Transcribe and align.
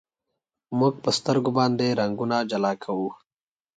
موږ 0.79 0.93
په 1.03 1.09
سترګو 1.17 1.51
باندې 1.57 1.95
رنګونه 1.99 2.35
جلا 2.51 2.73
کوو. 2.83 3.09